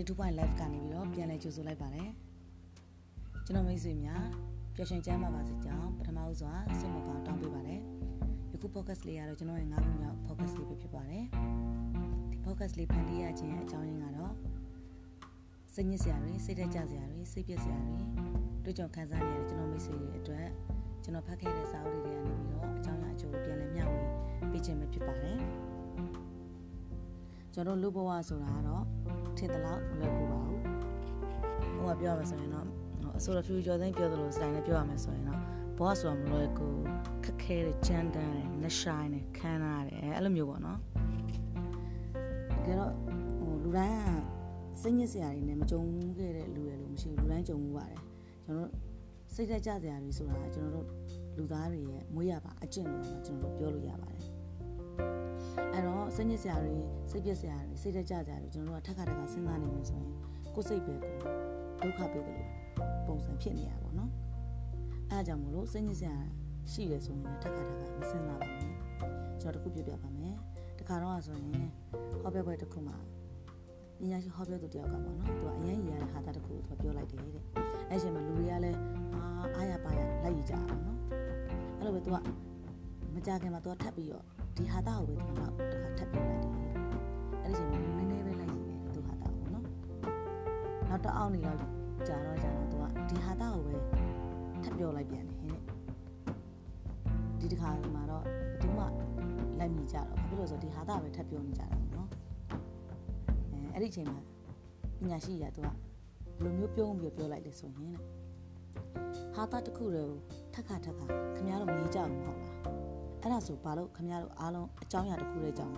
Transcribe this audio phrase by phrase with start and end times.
[0.00, 2.10] Daddy 2.5 live ကနေပြီးတော့ပြန်လည်ကြိုဆိုလိုက်ပါတယ်
[3.44, 4.24] ကျွန်တော်မိတ်ဆွေများ
[4.74, 7.80] ပျော်ရွှင်ကြမ်းပါပါစေကြောင်းပထမဦးစွာဆုမကောင်းတောင်းပေးပါတယ်
[8.52, 11.24] ယခု podcast လေးကတော့ကျွန်တော်ရဲ့၅ခုမြောက် podcast လေးပဲဖြစ်ပါတယ်
[12.30, 14.34] ဒီ podcast လေးဖန်တီးရခြင်းအကြောင်းရင်းကတော့
[15.74, 17.98] စိတ်ညစ်စရာတွေစိတ်တက်ကြစရာတွေစိတ်ပြည့်စရာတွေ
[18.64, 20.48] တွေ့ကြုံခံစားနေရတဲ့ကျွန်တော်မိတ်ဆွေတွေအတွက်
[21.02, 24.00] ကျွန်တော်ဖတ်ခဲ့တဲ့စာအုပ်တွေကနေပြီးတော့အကြောင်းအရာအကျိုးကိုပြန်လည်မျှဝေ
[24.50, 25.40] ပေးခြင်းပဲဖြစ်ပါတယ်
[27.54, 28.84] ကျွန်တော်လူဘဝဆိုတာကတော့
[29.36, 30.60] ထင်သလောက်မလွယ်ကူပါဘူး
[31.76, 32.66] ဟိုကပြောရမယ်ဆိုရင်တော့
[33.18, 35.40] အစိုးရဖြူကျော်သိန်းပြောသလိုစတိုင်နဲ့ပြောရမယ်ဆိုရင်တော့
[35.78, 36.68] ဘဝဆိုတာမလွယ်ကူ
[37.24, 40.78] ခက်ခဲတဲ့ကြမ်းတမ်းတဲ့နှဆိုင်တဲ့ခမ်းနားတဲ့အဲ့လိုမျိုးပေါ့နော်
[42.64, 42.92] တကယ်တော့
[43.38, 44.04] ဟိုလူတိုင်းက
[44.80, 45.82] စိတ်ညစ်စရာတွေနဲ့မကြုံ
[46.18, 48.00] ခဲ့တဲ့လူတွေလို့မရှိဘူးလူတိုင်းကြုံမှုပါတယ်
[48.44, 48.72] ကျွန်တော်တို့
[49.34, 50.86] စိတ်သက်ကြစရာတွေဆိုတာကျွန်တော်တို့
[51.36, 54.24] လူသားတွေရဲ့မွေးရပါအကျင့်လို့တော့ကျွန်တော်တို့ပြောလို့ရပါတယ်
[55.72, 56.74] အဲ့တော့စိတ်ညစ်စရာတွေ
[57.10, 60.10] စိတ်ပြက်စရာတွေစိတ်သက်ကြစရာတွေကျွန်တော်တို့ကထက်ခါတခါစဉ်းစားနေမယ်ဆိုရင်
[60.54, 61.10] ကိုယ်စိတ်ပဲကို
[61.82, 62.50] ဒုက္ခပေးတယ်လို့
[63.06, 64.10] ပုံစံဖြစ်နေရပါတော့
[65.10, 66.16] အဲဒါကြောင့်မို့လို့စိတ်ညစ်စရာ
[66.72, 68.74] ရှိတယ်ဆိုရင်ထက်ခါတခါမစဉ်းစားပါနဲ့
[69.40, 70.34] ကျွန်တော်တခုပြပြပါမယ်
[70.78, 71.68] တခါတော့ဆိုရင်
[72.22, 72.96] ဟောပြောပွဲတစ်ခုမှာ
[74.00, 77.44] ပညာရှိဟောပြောသူတယောက်ကပေါ့နော်သူကအရင်ရတဲ့ဟာတာတစ်ခုကိုသူပြောလိုက်တယ်တဲ့
[77.88, 78.78] အဲ့ချိန်မှာလူတွေကလည်း
[79.14, 79.22] အာ
[79.56, 80.98] အားရပါရလိုက်ရကြတာနော်
[81.78, 82.16] အဲ့လိုပဲသူက
[83.14, 84.24] မကြခင်မှာသူကထပ်ပြီးတော့
[84.56, 86.54] ဒီဟာတာကိုပဲသူကတော့တခါထပ်ပြောလိုက်တယ်
[87.42, 89.64] အဲ့ဒီချိန်မှာနည်းနည်းပဲလိုက်ရတယ်သူဟာတာကိုနော်
[90.88, 91.56] နောက်တော့အောက်နေတော့
[92.08, 93.74] ကြာတော့ကြာတော့သူကဒီဟာတာကိုပဲ
[94.64, 95.60] ထပ်ပြောလိုက်ပြန်တယ်ဟင်း
[97.40, 98.84] ဒီတစ်ခါမှာတော့ဘယ်သူမှ
[99.58, 102.08] လိုက်မိကြတော့ဘာဖြစ်လို့ဆိုဒီဟာတာပဲထပ်ပြောနေကြတာပေါ့နော်
[103.52, 104.20] အဲအဲ့ဒီအချိန်မှာ
[105.00, 105.76] ပညာရှိရသူကဘယ်
[106.44, 107.98] လိုမျိုးပြုံးပြီးပြောလိုက်လဲဆိုရင်တဲ့
[109.34, 110.14] ဟာတာတစ်ခုတော့
[110.54, 112.49] ထက်ခါထက်ခါခင်ဗျားတို့မြည်ကြအောင်မဟုတ်လား
[113.22, 115.74] အဲ့ဒါဆိုဘာလို့ခင်ဗျားတို့အားလုံးအကြောင်းအရာတစ်ခုလေးကြောင်း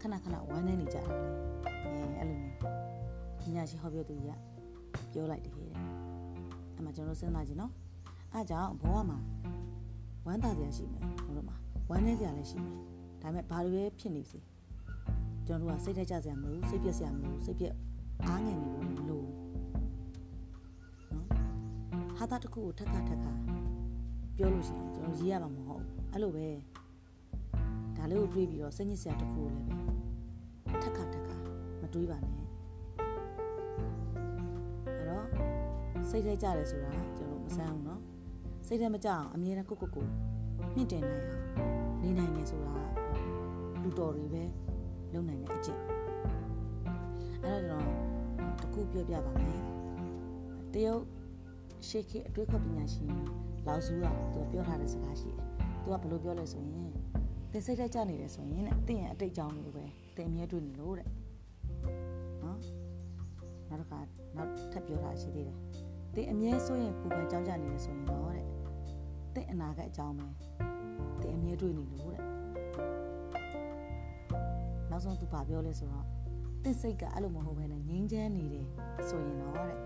[0.00, 1.18] ခဏခဏဝိုင်းနေနေကြတာလဲ
[1.84, 2.56] အဲအဲ့လိုမျိုး
[3.38, 4.40] ပညာရှိဟောပြောသူကြီးက
[5.12, 5.66] ပြောလိုက်တယ်တဲ့
[6.74, 7.72] အဲ့မှာကျွန်တော်စဉ်းစားကြည့်နော်
[8.32, 9.18] အဲ့ကြောင့်ဘဝမှာ
[10.26, 11.56] ဝမ်းသာစရာရှိမယ်တို့တို့မှာ
[11.90, 12.76] ဝမ်းနည်းစရာလည်းရှိမယ်
[13.22, 14.38] ဒါပေမဲ့ဘာတွေပဲဖြစ်နေစေ
[15.46, 17.74] ကျွန်တော်တို့ကစိတ်ထက်ကြစရာမလိုစိတ်ပြက်စရာမလိုစိတ်ပြက်
[18.24, 19.26] အားငယ်နေလို့မလိုနော်
[22.16, 23.32] ဟာတာတစ်ခုကိုထက်ခါထက်ခါ
[24.36, 26.46] ပြောလို့ရှိရင်ကျွန်တော်ရေးရမှာမဟုတ်ဘူးအဲ့လိုပဲ
[28.03, 29.75] ဒါလေးကိုတွေးပြီးတော့စိတ်ညစ်စရာတစ်ခုကိုလည်းပဲ
[30.83, 31.35] ထက်ခါထက်ခါ
[31.81, 35.25] မတွေးပါနဲ့အဲ့တော့
[36.09, 37.99] စိတ်ထဲကြတယ်ဆိုတာကျွန်တော်မဆန်းဘူးเนาะ
[38.67, 40.05] စိတ်ထဲမကြအောင်အမြဲတမ်းကိုကိုကို
[40.75, 41.43] မြင့်တင်နိုင်အောင်
[42.01, 42.73] နေနိုင်နေဆိုတာ
[43.81, 44.43] လူတော်တွေပဲ
[45.13, 45.81] လုပ်နိုင်တဲ့အကျင့်
[47.43, 49.61] အဲ့တော့ကျွန်တော်တခုပြောပြပါမယ်
[50.73, 51.03] တရုတ်
[51.87, 53.11] ရှေ့ခေအတွေ့အခေါ်ပညာရှင်
[53.65, 54.03] လောက်စုက
[54.33, 55.45] သူပြောထားတဲ့စကားရှိတယ်
[55.81, 56.83] သူကဘယ်လိုပြောလဲဆိုရင် ်
[57.56, 59.84] သင်စိတ်ထဲကြနေတယ်ဆိုရင်တဲ့သင်ရဲ့အတိတ်ကြောင်းလိုပဲ
[60.16, 61.08] သင်အမြဲတွေ့နေလို့တဲ့
[62.42, 62.58] နော်
[63.68, 63.98] နောက်တစ်ခါ
[64.36, 65.58] နောက်ထပ်ပြောတာရှိသေးတယ်
[66.14, 68.46] သင်အမြဲဆိုရင်ပူပန်ကြောင်းကြနေတယ်ဆိုရင်တော့တဲ့
[69.34, 70.26] သင်အနာဂတ်အကြောင်းပဲ
[71.22, 72.22] သင်အမြဲတွေ့နေလို့တဲ့
[74.90, 76.06] နောက်ဆုံးသူဗာပြောလဲဆိုတော့
[76.62, 78.66] သင်စိတ်ကအဲ့လိုမဟုတ်ဘဲနဲ့ငြင်းချမ်းနေတယ်
[79.08, 79.78] ဆိုရင်တော့တဲ့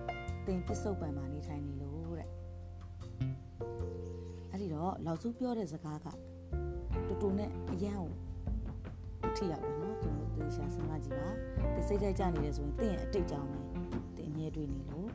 [0.46, 2.28] သင်ပစ္စုပန်မှာနေထိုင်နေလို့တဲ့
[4.50, 6.08] အဲ့ဒီတော့လောက်စုပြောတဲ့စကားက
[7.20, 8.02] တူတူနဲ့အရန်
[9.20, 11.28] ကိုထိရောက်တယ်နော်ကျွန်တော်သေချာစဉ်းစားကြည့်ပါ
[11.74, 13.58] သင်စိတ်ထဲကြနေတယ်ဆိုရင်သင်ရဲ့အတိတ်ကြောင်းပဲ
[14.16, 15.08] သင်အမြဲတွေ့နေလို့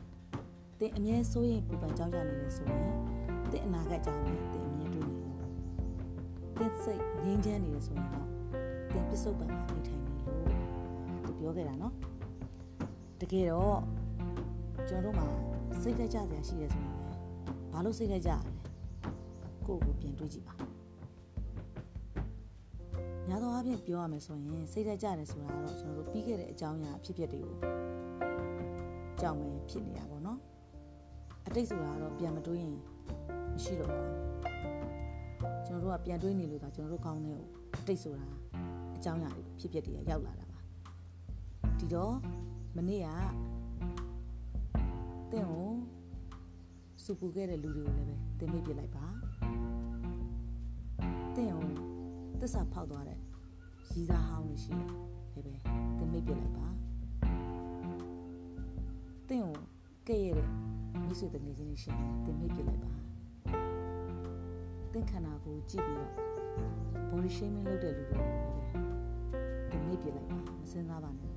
[0.78, 2.82] သင်အမြဲစိုးရင်ပူပန်ကြောင်းကြနေတယ်ဆိုရင်
[3.50, 5.38] သင်အနာဂတ်ကြောင်းပဲသင်အမြဲတွေ့နေလို့
[6.58, 8.28] သင်စိတ်ငြင်းချမ်းနေတယ်ဆိုရင်တော့
[8.92, 10.36] သင်ပစ္စုပန်မှာနေထိုင်နေလို့
[11.24, 11.94] သူပြောခဲ့တာနော်
[13.20, 13.80] တကယ်တော့
[14.88, 15.26] ကျွန်တော်တို့မှာ
[15.82, 16.92] စိတ်ထဲကြစရာရှိတယ်ဆိုရင်
[17.72, 18.52] ဘာလို့စိတ်ထဲကြရလဲ
[19.66, 20.54] ကိုယ့်ကိုပြန်တွေးကြည့်ပါ
[23.28, 27.54] များသောအားဖြင့်ပြောရမယ်ဆိုရင်စိတ်သက်ကြတယ်ဆိုတာကတော့ကျွန်တော်တို့ပြီးခဲ့တဲ့အကြောင်းအရာအဖြစ်အပျက်တွေကို
[29.20, 30.38] ကြောက်မယ်ဖြစ်နေတာပေါ့နော်
[31.46, 32.74] အတိတ်ဆိုတာကတော့ပြန်မတွေးရင်
[33.54, 34.24] မရှိတော့ပါဘူး
[35.66, 37.48] ကျွန်တော်တို့ကပြန်တွေးနေလို့ကကျွန်တော်တို့ကောင်းတဲ့ကို
[37.80, 38.26] အတိတ်ဆိုတာ
[38.96, 40.58] အကြောင်းအရာတွေဖြစ်ပျက်တွေရောက်လာတာပါ
[41.78, 42.14] ဒီတော့
[42.76, 43.08] မနေ့က
[45.32, 45.68] တင့်ကို
[47.04, 49.06] စူပူခဲ့တဲ့လူတွေကိုလည်းပဲတင်မိပြလိုက်ပါ
[51.36, 51.63] တင့်ကို
[52.46, 53.18] သစ္စာဖောက်သွားတဲ့
[53.92, 54.88] ရီးစားဟောင်းလို့ရှိတယ်
[55.32, 55.54] ပဲပဲ
[55.98, 56.66] တင်မိပြလိုက်ပါ
[59.28, 59.54] တင့်ကို
[60.08, 60.48] ကဲ့ရဲ့တဲ့
[61.02, 62.92] မိဆွေတငယ်ချင်းရှိတယ်တင်မိပြလိုက်ပါ
[64.92, 66.12] တင့်ခန္ဓာကိုကြည့်ပြီးတော့
[67.10, 68.50] body shaming လုပ်တဲ့လူတွေလည်းပဲ
[69.70, 71.32] တင်မိပြလိုက်ပါမစင်စားပါနဲ့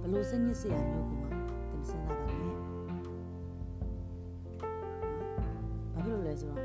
[0.00, 1.26] ဘလို့စိတ်ညစ်စရာမျိုးကမှ
[1.70, 2.54] တင်စင်စားပါနဲ့
[5.92, 6.62] ဘာဖြစ်လို့လဲဆိုတော့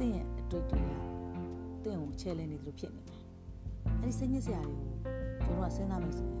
[0.00, 3.20] တင့်ရဲ့ အတွေ့အကြုံကတင့်ကိုချဲလဲနေသလိုဖြစ်နေတယ်။
[4.00, 4.88] အဲဒီစိတ်ညစ်စရာတွေကို
[5.44, 6.40] ကျွန်တော်ကစဉ်းစားမိဆိုရင်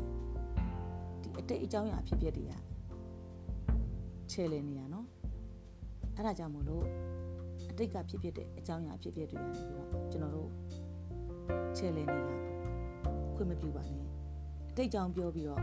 [1.38, 2.52] အတိတ်အကြောင်းအရာအဖြစ်အပျက်တွေက
[4.32, 5.06] ချဲလည်နေရနော်
[6.16, 6.84] အဲ့ဒါကြောင့်မို့လို့
[7.70, 10.48] အတိတ်ကဖြစ်ဖြစ်တဲ့အကြောင်းအရာအဖြစ်အပျက်တွေကနေပြီးတော့ကျွန်တော်တို့
[11.76, 12.36] ချဲလည်နေတာ
[13.34, 14.06] ခွင့်မပြုပါနဲ့
[14.70, 15.62] အတိတ်ကြောင့်ပြောပြီးတော့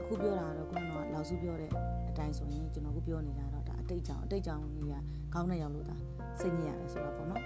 [0.00, 1.70] အခုပြောတာကတော့ခုနကလောက်စုပြောတဲ့
[2.08, 4.94] အတိုင်းဆိုရင်ကျွန်တော်အခုပြောနေတာတော့ဒါအတိတ်ကြောင့်အတိတ်ကြောင့်ကြီးက
[5.32, 5.96] ခေါင်းနဲ့ရောက်လို့ဒါ
[6.40, 7.42] စိတ်ညစ်ရတယ်ဆိုတော့ပေါ့နော်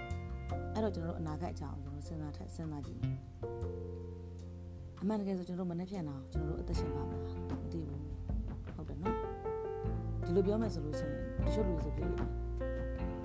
[0.73, 3.17] အဲ့တော့ကျွန်တော်တို့အနာဂတ်အကြောင်းကျွန်တော်စဉ်းစားထက်စဉ်းစားကြည့်မယ်
[5.01, 7.21] အမှန်တကယ်ဆိုကျွန်တော်တို့မနှက်ဖြန်တာကျွန်တော်တို့အသက်ရှင်ပါမလား
[7.63, 8.03] မသိဘူး
[8.75, 9.15] ဟုတ်တယ်နော်
[10.25, 12.31] ဒီလိုပြောမယ်ဆိုလို့ရှိရင်တချို့လူဆိုပြောလိမ့်မယ်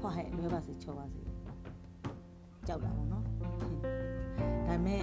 [0.00, 1.22] ဖွာဟဲ့လွဲပါစေချောပါစေ
[2.66, 3.30] ကြောက်တာပေါ့နော်ဒါ
[4.68, 5.02] ပေမဲ့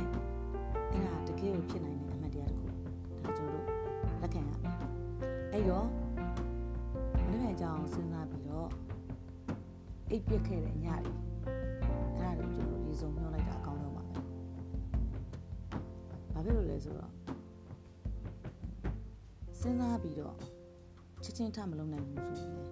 [0.91, 3.77] အဲ့ဒါတကယ်ကိုဖြစ်နိုင်တဲ့အမှန်တရားတစ်ခုဒါကျွန်တော်တို့
[4.21, 4.77] လက်ခံရမယ်
[5.53, 5.87] အဲ့တော့
[7.29, 8.32] မနှက်ဖြန်အကြောင်းစဉ်းစားပြီးတော့
[10.13, 11.13] အိပ်ပြက်ခဲ့တဲ့ညတွေ
[12.19, 14.11] အဲ့ဒါတွေကျွန်တော်ရေစုံမျောလိုက်တာအကောင်းဆုံးပါပဲ
[16.33, 17.11] ဘာဖြစ်လို့လဲဆိုတော့
[19.59, 20.35] စဉ်းစားပြီးတော့
[21.23, 22.69] ချက်ချင်းထမလုံးနိုင်ဘူးဆိုရင်ဒ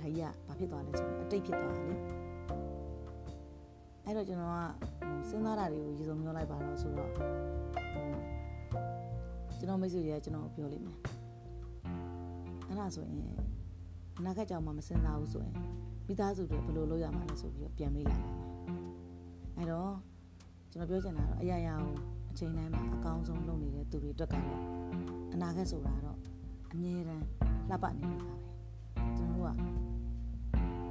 [0.00, 1.96] ကြီးကဘာဖြစ်သွားလဲဆိုရင်အတိတ်ဖြစ်သွားတယ်လေ
[4.04, 4.58] အဲ့တော့ကျွန်တော်က
[5.00, 7.26] ဟိုစဉ်းစားတာတွေကိုရေစုံမျောလိုက်ပါတော့ဆိုတော့ဟို
[9.58, 10.98] ကျွန်တော်မိတ်ဆွေတွေကကျွန်တော်ပြောလိမ့်မယ်
[12.68, 13.16] အဲ့ဒါဆိုရင်
[14.18, 15.54] အနာဂတ်ကြောင်မှမစဉ်းစားဘူးဆိုရင်
[16.06, 18.32] မိသားစုတွေဘယ်လိုလုပ်ရမှာလဲဆိုပြီးတော့ပြန်မေးလိုက်တယ်
[19.56, 19.92] အဲ့တော့
[20.72, 21.94] ကျွန်တော်ပြောချင်တာကတော့အရာရာကို
[22.30, 24.62] အချိန်တိုင်းမှာအကောင်းဆုံးလုပ်နေတဲ့သူတွေအတွက်ကတော့
[25.34, 26.18] အနာဂတ်ဆိုတာတော့
[26.72, 27.24] အမြဲတမ်း
[27.70, 28.36] လှပနေနေတာပဲ
[29.16, 29.58] ကျွန်တော်တို့က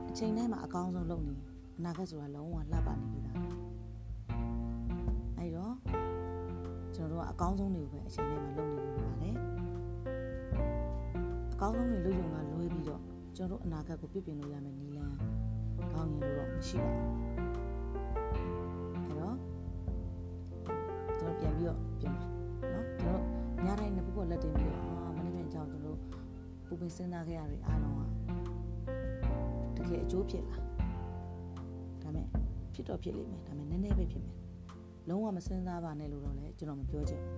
[0.10, 1.36] အချိန်တိုင်းမှာအကောင်းဆုံးလုပ်နေ
[1.78, 3.48] အနာဂတ်ဆိုတာလုံးဝလှပနေနေတာပဲ
[5.38, 5.74] အဲ့တော့
[6.96, 9.36] ကျွန်တော်တို့ကအကောင်းဆုံးတွေကိုပဲအချိန်တိုင်းမှာလုပ်နေလို့လိုပါတယ်
[11.54, 12.55] အကောင်းဆုံးတွေလုပ်ရုံကလွဲပြီးတော့
[13.38, 15.16] ကျွန်တော်တို့အနာဂတ်ကိုပြပြင်လို့ရမယ်နီလန်း
[15.94, 17.12] ကောင်းရင်လို့တော့မရှိပါဘူး
[18.94, 19.38] အဲ့တော့
[21.20, 22.30] ကျွန်တော်ပြန်ပြီးတော့ပြင်မယ်
[22.74, 23.22] နော်ကျွန်တော်
[23.66, 26.00] ညတိုင်းနှစ်ခုပေါ်လက်တင်ပြီးတော့အာမနေ့ပြန်ကြောင်းကျွန်တော်
[26.68, 27.96] ပူပင်စဉ်းစားခဲ့ရတဲ့အားလုံး
[29.78, 30.58] ကတကယ်အကျိုးဖြစ်လာ
[32.02, 32.28] ဒါမဲ့
[32.74, 34.38] ဖြစ်တော့ဖြစ်လိမ့်မယ်ဒါမဲ့နည်းနည်းပဲဖြစ်မယ်
[35.10, 37.36] လုံးဝမစဉ်းစားပါနဲ့လို့တော့လည်းကျွန်တော်မပြောချင်ဘူး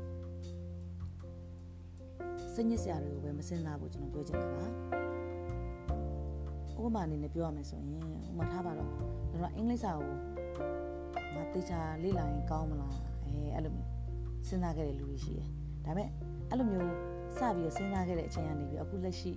[2.54, 4.66] စိတ်ညစ်စရာတွေကိုပဲမစဉ်းစားဘူးကျွန်တော်ပြောချင်တာပါ
[6.82, 8.90] ဥပမာအနေနဲ့ပြောရမယ်ဆိုရင်ဥပမာထားပါတော့
[9.30, 10.08] ကျွန်တော်အင်္ဂလိပ်စာကို
[11.36, 12.96] ငါတေချာလေ့လာရင်ကောင်းမလား
[13.26, 13.90] အဲအဲ့လိုမျိုး
[14.48, 15.50] စဉ်းစားခဲ့တဲ့လူတွေရှိတယ်
[15.86, 16.10] ဒါပေမဲ့
[16.50, 16.90] အဲ့လိုမျိုး
[17.38, 19.32] စပြီးတော့စဉ်းစားခဲ့တဲ့အချိန်ကနေပြီးအခုလက်ရှိ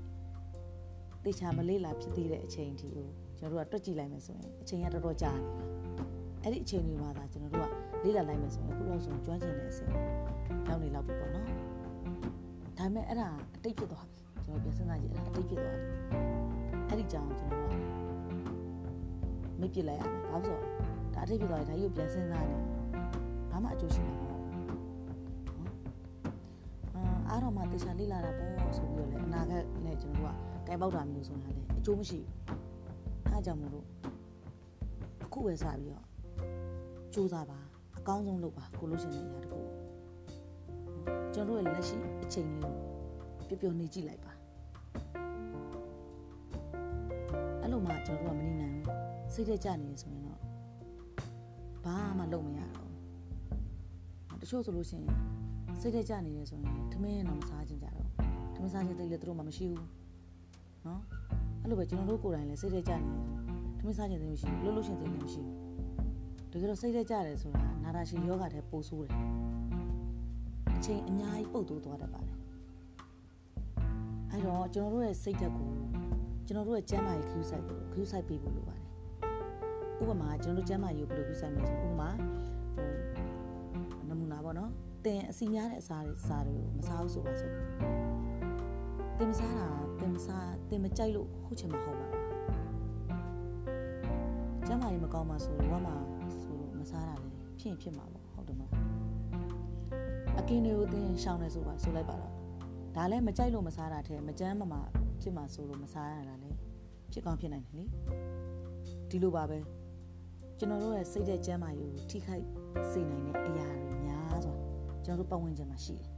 [1.25, 3.07] တေချာမလေ့လာဖြစ်သေးတဲ့အချိန်ဒီကို
[3.39, 5.65] ကျွန်တော်တို့ကတွက်ကြည့်လိုက်မယ်ဆိုရင်အချိန်ကတော်တော်ကြာနေပြီ
[6.43, 7.69] အဲ့ဒီအချိန်တွေမှာသာကျွန်တော်တို့
[8.03, 9.91] ကလေ့လာလိုက်မယ်ဆိုရင်အခုလောက်ဆိုကျွမ်းကျင်တဲ့အဆင့်
[10.69, 11.47] ရောက်နေလောက်ပြီပေါ့နော်
[12.79, 14.20] ဒါပေမဲ့အဲ့ဒါအတိတ်ဖြစ်သွားပြီ
[14.51, 15.93] ကျွန်တော်ပြန်စဉ်းစားကြည့်အဲ့ဒါအတိတ်ဖြစ်သွားပြီ
[16.89, 17.75] အဲ့ဒီကြောင်ကျွန်တော်က
[19.61, 20.73] မိတ်ပြစ်လိုက်ရမယ်ဘာလို့ဆိုတော့
[21.15, 22.57] ဒါအတိတ်ဖြစ်သွားပြီဒါကြီးကိုပြန်စဉ်းစားနေ
[23.51, 24.67] ဘာမှအကျိုးရှိမှာမဟုတ်ဘူး
[26.95, 30.37] အာအားတော့မှတေချာလေ့လာတာပေါ့ဆိုပြီးတော့လေအနာဂတ်နဲ့ကျွန်တော်တို့
[30.67, 33.87] ကတိုင်ပေါက်တာမျိုးဆိုတာလေအကျိုးမရှိဘူးအားကြောင့်မလို့
[35.25, 36.05] အခုပဲစပြီးတော့
[37.13, 37.59] စူးစမ်းပါ
[37.99, 39.61] အကောင်းဆုံးလုပ်ပါကိုလို့ရှင်တဲ့အရာတခု
[41.35, 42.75] ကျွန်တော်တို့ရဲ့လက်ရှိအချိန်လေးကို
[43.49, 44.30] ပျော်ပျော်နေကြည့်လိုက်ပါ
[47.71, 50.39] အဲ့လိုမှကျွန်တော်တို့ကမနေနိုင်ဘူးစိတ်သက်ကြနေရဆိုရင်တော့
[51.85, 52.89] ဘာမှလုပ်မရတော့
[54.41, 55.17] တချို့ဆိုလို့ရှိရင်
[55.81, 58.09] စိတ်သက်ကြနေရဆိုရင်ထမင်းတော့မစားချင်ကြတော့
[58.55, 59.87] ထမင်းစားချင်တဲ့လေသူတို့မှမရှိဘူး
[60.87, 61.01] နော်
[61.63, 63.25] အဲ့လိုပဲကျွန်တော်တို့ကိုယ်တိုင်လည်းစိတ်သက်ကြနေတယ်
[63.79, 65.57] ထမင်းစားချင်တဲ့မရှိဘူးလှုပ်လှုပ်ရှင်တဲ့လည်းမရှိဘူး
[66.53, 69.19] တကယ်တော့စိတ်သက်ကြတယ်ဆိုတာနာတာရှည်ယောဂတဲ့ပိုဆိုးတယ်
[70.77, 72.37] အချိန်အများကြီးပုတ်တိုးသွားတတ်ပါတယ်
[74.31, 75.71] အဲ့တော့ကျွန်တော်တို့ရဲ့စိတ်ဓာတ်ကို
[76.51, 78.87] ကျွန်တော်တို့ရဲ့ကျန်းမာရေးခူးဆိုင်ဖို့ခူးဆိုင်ပေးဖို့လိုပါတယ်
[80.01, 84.71] ဥပမာကျွန်တော်တို့ကျန်းမာရေးကိုဘယ်လိုခူးဆိုင်မလဲဆိုဥပမာဟိုနမူနာပေါ့နော်
[85.05, 87.53] တင်အစီများတဲ့အစာတွေစားတွေကိုမစားဘူးဆိုပါစို့
[89.19, 89.69] တင်မစားတာ
[90.01, 92.21] တင်မစားတင်မကြိုက်လို့ဟုတ်ချင်မှာဟုတ်ပါဘူး
[94.67, 95.97] ကျန်းမာရေးမကောင်းမှဆိုတော့ဝမ်းမှာ
[96.41, 97.29] ဆိုလို့မစားတာလေ
[97.61, 98.73] ဖြစ်ရင်ဖြစ်မှာပေါ့ဟုတ်တယ်မလား
[100.39, 102.33] အကင်းတွေကိုသင်ရှောင်းနေဆိုပါဆိုလိုက်ပါတော့
[102.97, 104.75] ဒါလည်းမကြိုက်လို့မစားတာထဲမကြမ်းမမ
[105.23, 106.51] ဖြစ်မှာဆိုလို့မစားရတာလေ
[107.13, 107.85] ဖြစ်ကောင်းဖြစ်နိုင်တယ်လေ
[109.11, 109.59] ဒီလိုပါပဲ
[110.59, 112.45] ကျွန်တော်တို့ရဲ့စိတ်တဲ့ကျမ်းမာရေးကိုထိခိုက်
[112.91, 114.55] စေနိုင်တဲ့အရာတွေများစွာ
[115.05, 116.09] ကျွန်တော်တို့ပတ်ဝန်းကျင်မှာရှိတယ်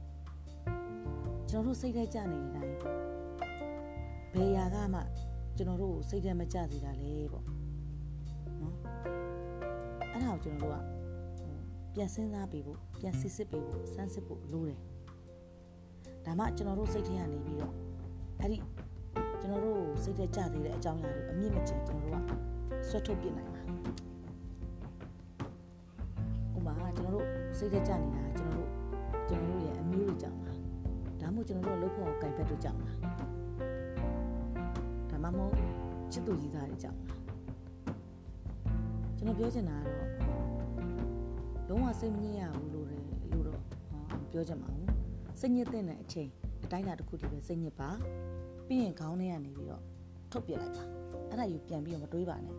[1.49, 2.75] ကျွန်တော်တို့စိတ်တဲ့ကြနေတိုင်း
[4.33, 4.99] ဘယ်ရာကမှ
[5.57, 7.45] ကျွန်တော်တို့ကိုစိတ်တဲ့မကြစေတာလေပေါ့
[8.61, 8.75] နော်
[10.11, 10.85] အဲ့ဒါကိုကျွန်တော်တို့က
[11.93, 14.79] ပြန်စဉ်းစားပြီးဖို့ပြန်စစ်စစ်ပြီးဖို့စမ်းစစ်ဖို့လိုတယ်
[16.25, 17.73] ဒါမှကျွန်တော်တို့စိတ်ထဲကနေပြီးတော့
[18.39, 18.57] အဲ့ဒီ
[19.43, 22.31] ကျွန်တော်တို့စိတ်ထဲကြသေးတဲ့အကြောင်းအရာတွေအမြင့်မကျင်ကျွန်တော်တို့က
[22.89, 23.61] ဆွတ်ထုတ်ပြနိုင်မှာ
[26.55, 28.69] ဥပမာကျွန်တော်တို့စိတ်ထဲကြနေတာကျွန်တော်တို့
[29.27, 30.53] ကျွန်တော်တို့ရဲ့အမျိုးတွေကြောင့်ပါ
[31.35, 32.97] မို့ကျွန်တော်တို့ကလှုပ်ဖို့ကင်ဘက်တို့ကြောက်လား
[35.09, 35.53] ဒါမှမဟုတ်
[36.11, 37.19] ချစ်သူကြီးသားတွေကြောက်လား
[39.17, 40.09] ကျွန်တော်ပြောချင်တာကတော့
[41.69, 43.61] လုံးဝစိတ်မငြိရဘူးလို့လည်းလို့တော့
[44.31, 44.87] ပြောချင်ပါဘူး
[45.39, 46.29] စိတ်ညစ်တဲ့အချိန်
[46.63, 47.89] အတိုင်းအတာတစ်ခုတည်းပဲစိတ်ညစ်ပါ
[48.67, 49.83] ပြီးရင်ခေါင်းထဲကနေပြီးတော့
[50.31, 50.83] ထုတ်ပြလိုက်ပါ
[51.29, 52.55] အဲ့ဒါယူပြန်ပြီးတော့မတွေးပါနဲ့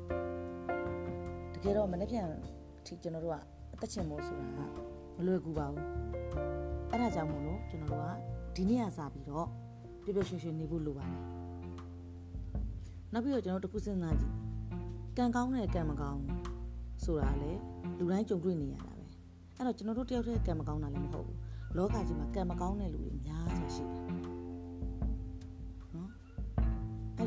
[1.54, 2.26] တကယ်တော့မနေ့ပြန်
[2.87, 3.37] ထိကျွန်တော်တို့က
[3.73, 4.61] အသက်ချင်မို့ဆိုတာက
[5.16, 5.87] မလွယ်ကူပါဘူး
[6.90, 9.49] အဲ့ဒါကြောင့်မို့လို့ကျွန်တော်တို့ကဒီနေ့ကစပြီးတော့
[10.04, 11.20] ပြပြရွှင်ရွှင်နေဖို့လိုပါတယ်
[13.12, 14.34] နောက်ပြီးတော့ကျွန်တော်တို့တစ်ခုစဉ်းစားကြည့်
[15.18, 16.23] ကံကောင်းတဲ့ကံမကောင်း
[17.04, 17.52] ဆိုတာလေ
[17.99, 19.04] လူတိုင်းကြုံတွေ့နေရတာပဲ
[19.56, 21.38] အဲ့တော့ကျွန်တော်တို့တယောက်တည်းကံမကောင်းတာလည်းမဟုတ်ဘူး
[21.76, 23.93] လောကကြီးမှာကံမကောင်းတဲ့လူတွေအများကြီးရှိတယ်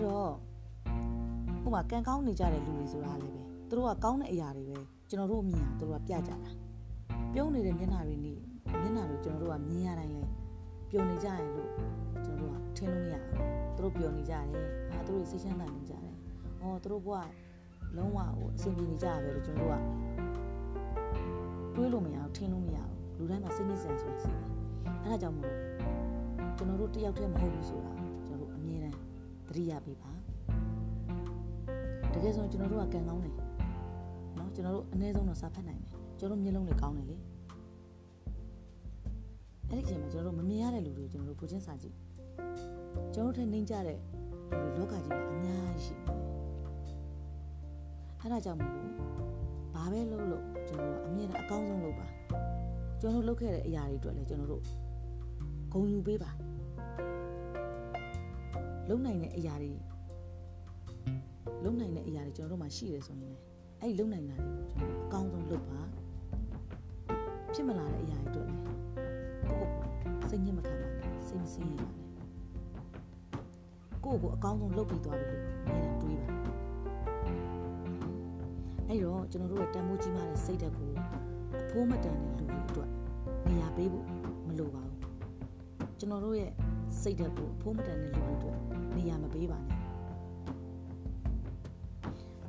[0.08, 0.34] အဲ့တော့
[1.62, 4.78] ဟိုမှာကံကောင်းနေကြတဲ့လူတွေဆိုတာလည်းပဲသူတို့ကကောင်းတဲ့အရာတွေပဲ
[5.10, 6.38] ကျွန်တော်တို့မြင်ရသူတို့ကပြကြတာ
[7.34, 8.34] ပြုံးနေတဲ့မျက်နှာတွေနေ
[8.82, 10.24] မျက်နှာတွေကျွန်တော်တို့ကမြင်ရတိုင်းလဲ
[10.90, 11.70] ပျော်နေကြရလို့
[12.26, 13.34] ကျွန်တော်တို့ကထင်လို့မရဘူး
[13.76, 14.46] သူတို့ပျော်နေကြတယ်
[14.92, 16.16] ဟာသူတို့စိတ်ချမ်းသာနေကြတယ်
[16.60, 17.18] ဟောသူတို့ဘဝ
[17.98, 19.82] လုံးဝဟိုအဆင်ပြေနေကြရပဲလို့ကျွန်တော်တို့
[21.74, 24.44] ကတွေးလို့မရဘူးထင်လို့မရဘူးလူတိုင်းမှာစိတ်ညစ်စရာဆိုတာရှိတယ်
[25.04, 25.54] အဲဒါကြောင့်မို့
[26.58, 27.97] ကျွန်တော်တို့တယောက်တည်းမဟုတ်ဘူးဆိုတာကျွန်တော်တို့အမြဲတမ်း
[29.48, 30.12] သတိရပေးပါ
[32.14, 33.34] တကယ်ဆိုရင်ကျွန်တော်တို့ကကံကောင်းတယ်
[34.38, 37.16] နော်ကျွန်တော်တို့အနည်းဆုံးတော့စာဖတ်နိုင်မယ်ကျွန်တော်တို့မျက်လုံးတွေကောင်းတယ်လေ
[39.70, 41.96] အဲ့ဒီအချိန်မှာကျွန်တော်တို့မမြင်ရတဲ့လူတွေကိုကျွန်တော်တို့ကိုချင်းစာကြည့်
[43.14, 43.98] ကျွန်တော်တို့ထက်နှိမ့်ကြတဲ့
[44.62, 46.18] လူလောကကြီးမှာအများကြီးရှိတယ်
[48.20, 48.94] အဲ့ဒါကြောင့်မလို့
[49.74, 52.08] ဘာပဲလုပ်လို့ကျွန်တော်တို့အမြင်နဲ့အကောင်းဆုံးလုပ်ပါ
[53.02, 54.64] ကျွန်တော်တို့လုပ်ခဲ့တဲ့အရာတွေအတွက်လည်းကျွန်တော်တို့
[55.74, 56.32] ဂုဏ်ယူပေးပါ
[58.90, 59.72] လုံနိုင်တဲ့အရာတွေ
[61.64, 63.38] လုံနိုင်တဲ့အရာတွေကျွန်တော်တို့မှာရှိတယ်ဆိုရင်လည်း
[63.82, 65.80] အဲ့ဒီလုံနိုင်တာတွေကိုကျွန်တော်တို့အကောင်းဆုံးလုပ်ပါ
[67.54, 72.08] ဖြစ်မလာတဲ့အရာတွေအတွက်လည်းကိုယ့်ကိုစိတ်ညစ်မခံပါနဲ့စိတ်မစင်းရပါနဲ့
[74.04, 76.28] ကိုယ့်ကိုအကောင်းဆုံးလုပ်ပြီးသွားပြီလို့အမြဲတမ်းတွေးပါ
[78.88, 80.92] အဲ့တော့ကျွန်တော်တို့ရဲ့တန်ဖိုးကြီးမားတဲ့စိတ်ဓာတ်ကို
[81.62, 82.90] အဖိုးမတန်တဲ့လူတွေအတွက်
[83.48, 84.06] နေရာပေးဖို့
[84.48, 85.00] မလိုပါဘူး
[86.00, 86.52] ကျွန်တော်တို့ရဲ့
[87.02, 88.58] စိတ်ဓာတ်ကိုအဖိုးမတန်တဲ့လူအတွက်
[88.96, 89.78] နေရာမပေးပါနဲ့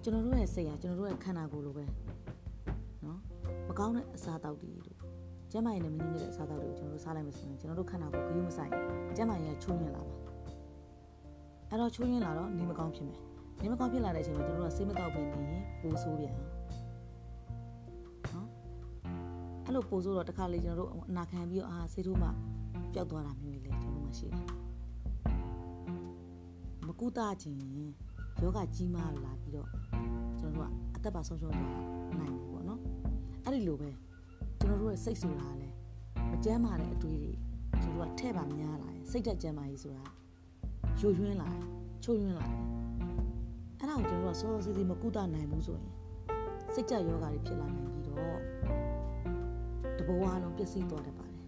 [0.03, 1.85] ကျွန်တော်တို့ရဲ့စိတ်ဟာကျွန်တော်တို့ရဲ့ခန္ဓာကိုယ်လိုပဲ
[3.05, 3.21] နော်
[3.69, 4.97] မကောင်းတဲ့အစာတောက်တွေတို့
[5.53, 8.73] ကျမရဲ့နဲ့မညီညွတ်တဲ့အစာတောက်တွေကိုကျွန်တော်တို့စားလိုက်မယ်ဆိုရင်ကျွန်တော်တို့ခန္ဓာကိုယ်ဂရုမစိုက်
[9.17, 10.15] ကျမရဲ့ချိုးညင်လာပါ
[11.71, 13.19] အဲ့တော့ချိုးညင်လာတော့နေမကောင်းဖြစ်မယ်
[13.63, 16.58] နေမကောင်းဖြစ်လာတဲ့အချိန်မှာကျွန်တော်တို့ကစိတ်မကောက်ဘဲနေရင်ပိုဆိုးပြန်အောင်
[19.69, 22.29] အဲ့လိုပို့ဆိုတော့တခါလေကျွန်တော်တို့အနာခံပြီးတော့အာဆေးထိုးမှ
[22.95, 24.45] ပျောက်သွားတာမျိုးတွေလည်းကျွန်တော်မှရှိတယ်
[26.87, 27.59] မကူတာခြင်း
[28.43, 29.69] ယောဂကြီးမားလာပြီးတော့
[30.39, 31.67] ကျွန်တော်တို့ကအသက်ပါဆုံးရှုံးသွား
[32.21, 32.81] နိုင်တယ်ပေါ့နော်
[33.45, 33.91] အဲ့ဒီလိုပဲ
[34.59, 35.75] ကျွန်တော်တို့ရဲ့စိတ်ဆိုတာလည်း
[36.31, 37.33] မကြမ်းမာတဲ့အတွေးတွေ
[37.83, 40.05] ကျွန်တော်တို့ကထဲ့ပါများလာတယ်စိတ်သက်ကြမ်းမာရေးဆိုတာ
[41.01, 41.67] ယိုယွင်းလာတယ်
[42.05, 42.63] ချိုးယွင်းလာတယ်
[43.79, 45.91] အဲ့ဒါကိုကျွန်တော်တို့ကစောစောစီးစီးမကူတာနိုင်ဘူးဆိုရင်
[46.75, 47.98] စိတ်ကြယောဂါတွေဖြစ်လာနိုင်ပြီးတော့တ
[50.09, 51.39] ဘဝလုံးပျက်စီးသွားတတ်ပါတယ်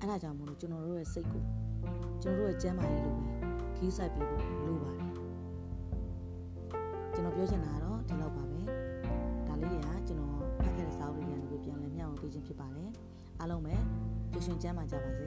[0.00, 1.42] အဲ့ဒါကြောင့်မို့လို့ကျွန်တော်တို့ရဲ့စိတ်ကို
[2.22, 3.24] ကျွန်တော်တို့ရဲ့ကျန်းမာရေးလိုပဲ
[3.76, 5.10] ခီးဆိုင်ပြီးဖို့လိုပါတယ်
[7.14, 8.60] ကျွန်တော်ပြောချင်တာကတော့ဒီလောက်ပါပဲ
[9.46, 12.90] ဒါလေးတွေကကျွန်တော်ဖတ်ခဲ့တဲ့စာအုပ်တွေကနေပြန်လည်မျှဝေပေးခြင်းဖြစ်ပါတယ်
[13.40, 13.74] အားလုံးပဲ
[14.32, 15.24] ကြွရှင်ကျမ်းမာကြပါစေ